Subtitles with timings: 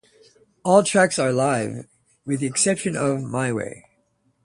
[0.65, 1.85] All tracks are live,
[2.25, 3.85] with the exception of "My Way".